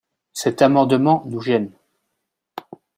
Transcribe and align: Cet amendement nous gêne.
Cet 0.33 0.63
amendement 0.63 1.21
nous 1.27 1.41
gêne. 1.41 1.69